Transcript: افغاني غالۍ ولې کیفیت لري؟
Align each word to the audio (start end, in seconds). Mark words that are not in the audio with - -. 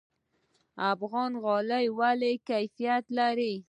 افغاني 0.93 1.37
غالۍ 1.45 1.85
ولې 1.99 2.31
کیفیت 2.49 3.03
لري؟ 3.17 3.53